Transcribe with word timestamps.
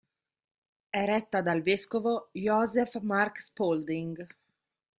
È 0.89 1.05
retta 1.05 1.41
dal 1.43 1.61
vescovo 1.61 2.29
Joseph 2.31 2.99
Mark 3.01 3.39
Spalding. 3.39 4.25